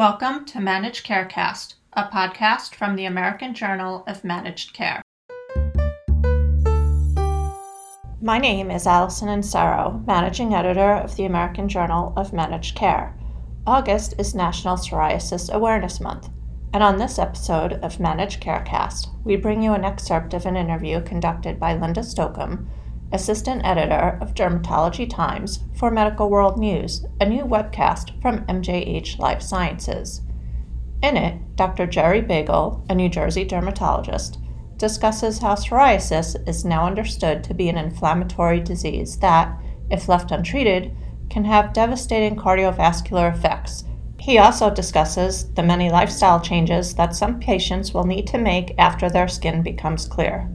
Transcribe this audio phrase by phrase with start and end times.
[0.00, 5.02] Welcome to Managed Carecast, a podcast from the American Journal of Managed Care.
[8.22, 13.14] My name is Allison Inserro, Managing Editor of the American Journal of Managed Care.
[13.66, 16.30] August is National Psoriasis Awareness Month,
[16.72, 21.02] and on this episode of Managed Carecast, we bring you an excerpt of an interview
[21.02, 22.70] conducted by Linda Stocum
[23.12, 29.42] assistant editor of Dermatology Times for Medical World News, a new webcast from MJH Life
[29.42, 30.22] Sciences.
[31.02, 31.86] In it, Dr.
[31.86, 34.38] Jerry Bagel, a New Jersey dermatologist,
[34.76, 39.58] discusses how psoriasis is now understood to be an inflammatory disease that,
[39.90, 40.96] if left untreated,
[41.28, 43.84] can have devastating cardiovascular effects.
[44.18, 49.08] He also discusses the many lifestyle changes that some patients will need to make after
[49.08, 50.50] their skin becomes clear.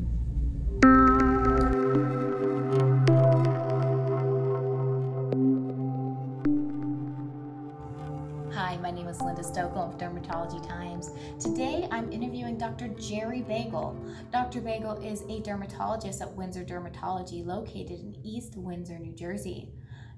[12.99, 13.99] Jerry Bagel.
[14.31, 14.61] Dr.
[14.61, 19.71] Bagel is a dermatologist at Windsor Dermatology located in East Windsor, New Jersey.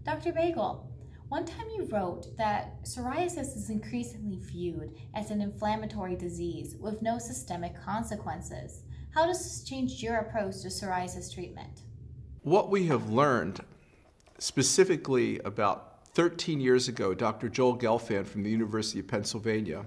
[0.06, 0.32] Dr.
[0.32, 0.92] Bagel,
[1.30, 7.18] one time you wrote that psoriasis is increasingly viewed as an inflammatory disease with no
[7.18, 8.84] systemic consequences.
[9.14, 11.82] How does this change your approach to psoriasis treatment?
[12.44, 13.60] What we have learned
[14.40, 17.50] specifically about 13 years ago, Dr.
[17.50, 19.86] Joel Gelfand from the University of Pennsylvania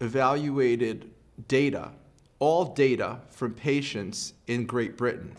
[0.00, 1.10] evaluated
[1.48, 1.92] data,
[2.38, 5.32] all data from patients in Great Britain,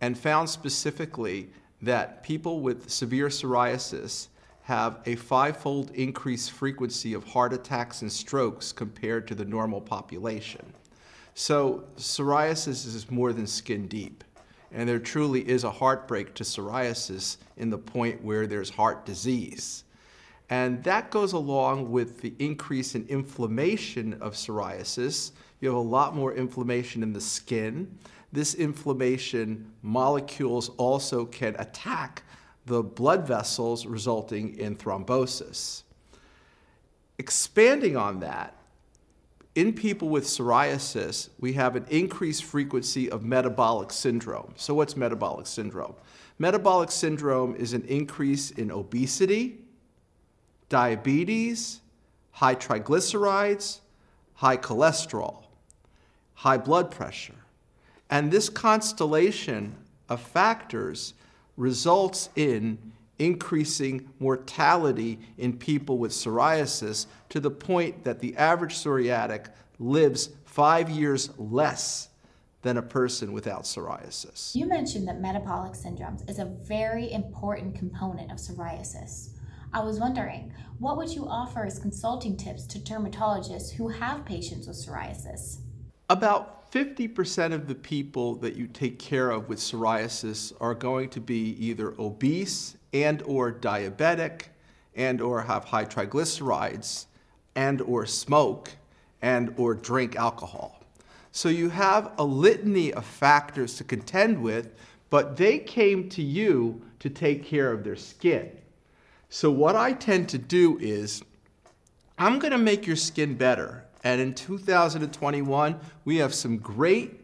[0.00, 4.28] and found specifically that people with severe psoriasis
[4.62, 10.72] have a fivefold increased frequency of heart attacks and strokes compared to the normal population.
[11.34, 14.22] So, psoriasis is more than skin deep.
[14.70, 19.84] And there truly is a heartbreak to psoriasis in the point where there's heart disease.
[20.48, 25.32] And that goes along with the increase in inflammation of psoriasis.
[25.62, 27.96] You have a lot more inflammation in the skin.
[28.32, 32.24] This inflammation molecules also can attack
[32.66, 35.84] the blood vessels, resulting in thrombosis.
[37.18, 38.56] Expanding on that,
[39.54, 44.54] in people with psoriasis, we have an increased frequency of metabolic syndrome.
[44.56, 45.94] So, what's metabolic syndrome?
[46.40, 49.58] Metabolic syndrome is an increase in obesity,
[50.68, 51.82] diabetes,
[52.32, 53.80] high triglycerides,
[54.34, 55.44] high cholesterol,
[56.42, 57.36] high blood pressure.
[58.10, 59.76] And this constellation
[60.08, 61.14] of factors
[61.56, 62.76] results in
[63.20, 70.90] increasing mortality in people with psoriasis to the point that the average psoriatic lives five
[70.90, 72.08] years less
[72.62, 74.52] than a person without psoriasis.
[74.56, 79.28] You mentioned that metabolic syndromes is a very important component of psoriasis.
[79.72, 84.66] I was wondering, what would you offer as consulting tips to dermatologists who have patients
[84.66, 85.58] with psoriasis?
[86.12, 91.20] About 50% of the people that you take care of with psoriasis are going to
[91.22, 94.48] be either obese and or diabetic
[94.94, 97.06] and or have high triglycerides
[97.54, 98.72] and or smoke
[99.22, 100.84] and or drink alcohol.
[101.30, 104.74] So you have a litany of factors to contend with,
[105.08, 108.50] but they came to you to take care of their skin.
[109.30, 111.22] So what I tend to do is
[112.18, 117.20] I'm going to make your skin better and in 2021, we have some great,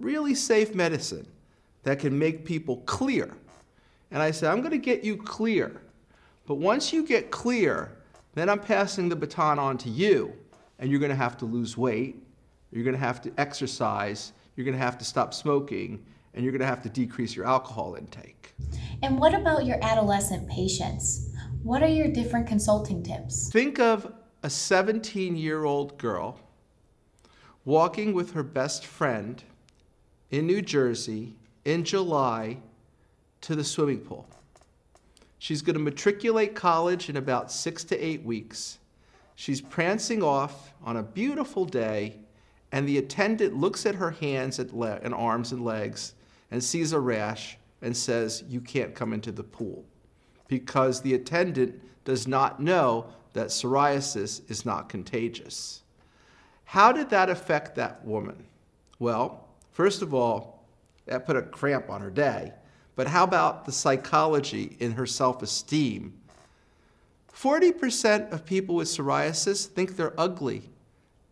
[0.00, 1.26] really safe medicine
[1.82, 3.34] that can make people clear.
[4.10, 5.82] And I said, I'm going to get you clear.
[6.46, 7.98] But once you get clear,
[8.34, 10.32] then I'm passing the baton on to you.
[10.78, 12.22] And you're going to have to lose weight,
[12.70, 16.04] you're going to have to exercise, you're going to have to stop smoking,
[16.34, 18.54] and you're going to have to decrease your alcohol intake.
[19.02, 21.30] And what about your adolescent patients?
[21.62, 23.50] What are your different consulting tips?
[23.50, 24.12] Think of
[24.42, 26.38] a 17 year old girl
[27.64, 29.42] walking with her best friend
[30.30, 31.34] in New Jersey
[31.64, 32.58] in July
[33.42, 34.26] to the swimming pool.
[35.38, 38.78] She's going to matriculate college in about six to eight weeks.
[39.34, 42.16] She's prancing off on a beautiful day,
[42.72, 46.14] and the attendant looks at her hands and arms and legs
[46.50, 49.84] and sees a rash and says, You can't come into the pool.
[50.48, 55.82] Because the attendant does not know that psoriasis is not contagious.
[56.64, 58.44] How did that affect that woman?
[58.98, 60.66] Well, first of all,
[61.06, 62.52] that put a cramp on her day.
[62.96, 66.14] But how about the psychology in her self esteem?
[67.34, 70.62] 40% of people with psoriasis think they're ugly.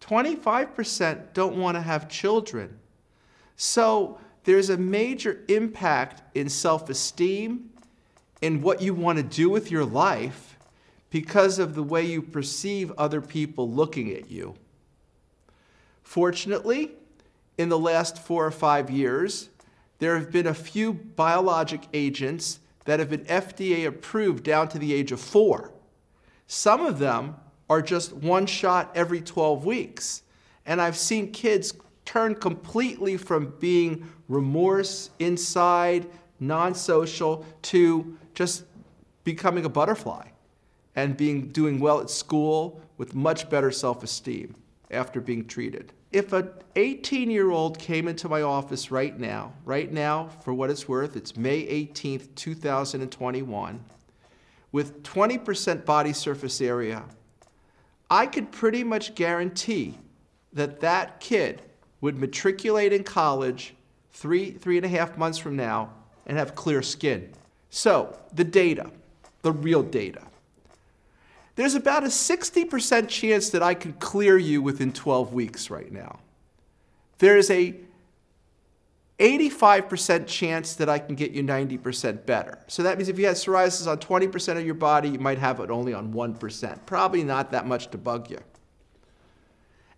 [0.01, 2.79] 25% don't want to have children.
[3.57, 7.71] So there's a major impact in self esteem,
[8.43, 10.56] in what you want to do with your life,
[11.17, 14.55] because of the way you perceive other people looking at you.
[16.03, 16.91] Fortunately,
[17.57, 19.49] in the last four or five years,
[19.99, 24.93] there have been a few biologic agents that have been FDA approved down to the
[24.93, 25.73] age of four.
[26.49, 27.37] Some of them
[27.71, 30.21] are just one shot every 12 weeks.
[30.67, 31.73] And I've seen kids
[32.05, 36.11] turn completely from being remorse inside,
[36.41, 38.65] non social, to just
[39.25, 40.27] becoming a butterfly
[40.97, 44.55] and being, doing well at school with much better self esteem
[44.91, 45.93] after being treated.
[46.11, 50.71] If an 18 year old came into my office right now, right now, for what
[50.71, 53.85] it's worth, it's May 18th, 2021,
[54.73, 57.05] with 20% body surface area,
[58.11, 59.99] I could pretty much guarantee
[60.53, 61.63] that that kid
[62.01, 63.75] would matriculate in college
[64.13, 65.93] three, three and a half months from now
[66.27, 67.31] and have clear skin.
[67.71, 68.91] So, the data,
[69.43, 70.23] the real data.
[71.57, 76.21] There's about a 60% chance that I can clear you within 12 weeks right now.
[77.19, 77.75] There's a
[79.19, 82.59] 85% chance that I can get you 90% better.
[82.67, 85.59] So that means if you had psoriasis on 20% of your body, you might have
[85.61, 86.85] it only on 1%.
[86.85, 88.39] Probably not that much to bug you.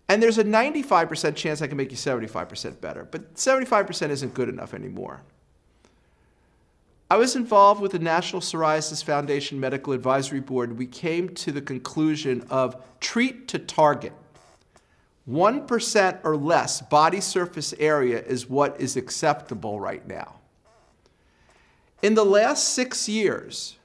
[0.07, 4.47] And there's a 95% chance I can make you 75% better, but 75% isn't good
[4.47, 5.21] enough anymore.
[7.11, 10.77] I was involved with the National Psoriasis Foundation Medical Advisory Board.
[10.77, 14.13] We came to the conclusion of treat to target.
[15.27, 20.35] 1% or less body surface area is what is acceptable right now.
[22.03, 23.77] In the last six years,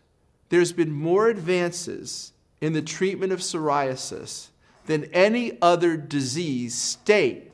[0.50, 4.48] there's been more advances in the treatment of psoriasis
[4.84, 7.50] than any other disease state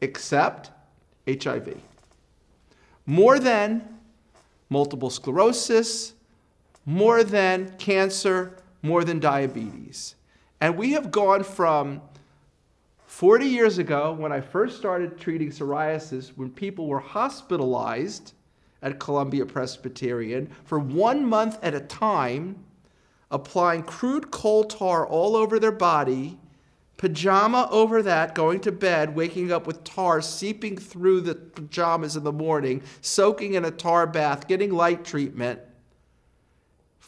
[0.00, 0.70] except
[1.26, 1.78] HIV.
[3.06, 3.93] More than
[4.68, 6.14] multiple sclerosis,
[6.86, 10.14] more than cancer, more than diabetes.
[10.60, 12.02] And we have gone from
[13.06, 18.32] 40 years ago, when I first started treating psoriasis, when people were hospitalized
[18.82, 22.64] at Columbia Presbyterian for one month at a time,
[23.30, 26.38] applying crude coal tar all over their body
[26.96, 32.24] pajama over that, going to bed, waking up with tar seeping through the pajamas in
[32.24, 35.60] the morning, soaking in a tar bath, getting light treatment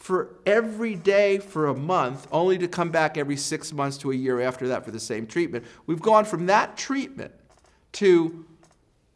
[0.07, 4.15] for every day for a month, only to come back every six months to a
[4.15, 5.65] year after that for the same treatment.
[5.85, 7.33] We've gone from that treatment
[7.93, 8.45] to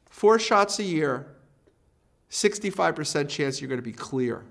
[0.09, 1.27] four shots a year,
[2.29, 4.43] 65% chance you're going to be clear.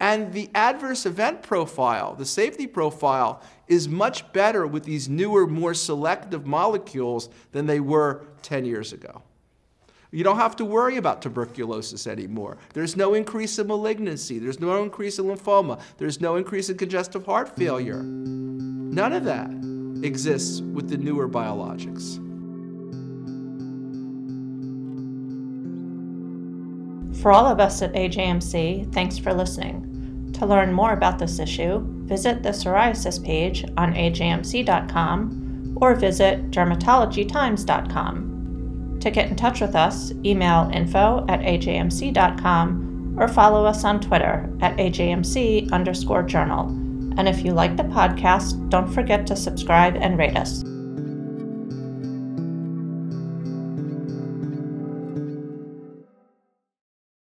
[0.00, 5.74] And the adverse event profile, the safety profile, is much better with these newer, more
[5.74, 9.22] selective molecules than they were 10 years ago.
[10.10, 12.56] You don't have to worry about tuberculosis anymore.
[12.72, 14.38] There's no increase in malignancy.
[14.38, 15.80] There's no increase in lymphoma.
[15.98, 18.02] There's no increase in congestive heart failure.
[18.02, 19.50] None of that
[20.04, 22.16] exists with the newer biologics.
[27.22, 29.89] For all of us at AJMC, thanks for listening.
[30.40, 39.00] To learn more about this issue, visit the psoriasis page on ajmc.com or visit dermatologytimes.com.
[39.00, 44.50] To get in touch with us, email info at ajmc.com or follow us on Twitter
[44.62, 46.68] at ajmc underscore journal.
[47.18, 50.64] And if you like the podcast, don't forget to subscribe and rate us.